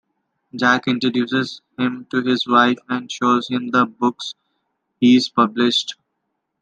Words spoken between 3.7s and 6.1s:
books he's published.